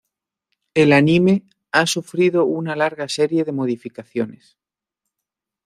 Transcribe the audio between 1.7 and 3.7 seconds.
ha sufrido una larga serie de